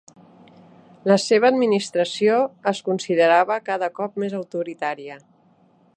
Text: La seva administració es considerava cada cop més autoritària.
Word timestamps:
La 1.11 1.17
seva 1.25 1.51
administració 1.55 2.39
es 2.73 2.81
considerava 2.89 3.61
cada 3.71 3.93
cop 4.01 4.19
més 4.25 4.37
autoritària. 4.43 5.21